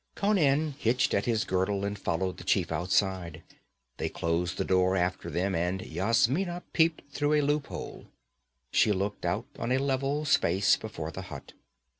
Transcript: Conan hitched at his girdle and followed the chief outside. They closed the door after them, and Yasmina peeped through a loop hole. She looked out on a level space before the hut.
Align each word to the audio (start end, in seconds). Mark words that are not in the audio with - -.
Conan 0.15 0.71
hitched 0.79 1.13
at 1.13 1.25
his 1.25 1.43
girdle 1.43 1.85
and 1.85 1.95
followed 1.95 2.37
the 2.37 2.43
chief 2.43 2.71
outside. 2.71 3.43
They 3.97 4.09
closed 4.09 4.57
the 4.57 4.65
door 4.65 4.95
after 4.95 5.29
them, 5.29 5.53
and 5.53 5.79
Yasmina 5.83 6.63
peeped 6.73 7.13
through 7.13 7.33
a 7.33 7.41
loop 7.41 7.67
hole. 7.67 8.07
She 8.71 8.91
looked 8.91 9.25
out 9.25 9.45
on 9.59 9.71
a 9.71 9.77
level 9.77 10.25
space 10.25 10.75
before 10.75 11.11
the 11.11 11.21
hut. 11.29 11.53